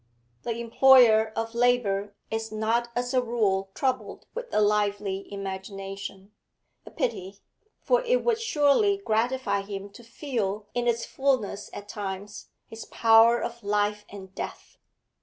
The 0.41 0.57
employer 0.57 1.31
of 1.35 1.53
labour 1.53 2.15
is 2.31 2.51
not 2.51 2.89
as 2.95 3.13
a 3.13 3.21
rule 3.21 3.69
troubled 3.75 4.25
with 4.33 4.51
a 4.51 4.59
lively 4.59 5.31
imagination; 5.31 6.31
a 6.87 6.89
pity, 6.89 7.37
for 7.81 8.01
it 8.01 8.23
would 8.23 8.41
surely 8.41 8.97
gratify 8.97 9.61
him 9.61 9.91
to 9.91 10.03
feel 10.03 10.65
in 10.73 10.87
its 10.87 11.05
fulness 11.05 11.69
at 11.71 11.87
times 11.87 12.47
his 12.67 12.85
power 12.85 13.39
of 13.43 13.61
life 13.63 14.03
and 14.09 14.33
death. 14.33 14.79